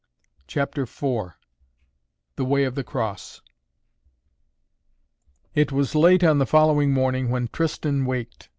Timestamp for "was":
5.71-5.93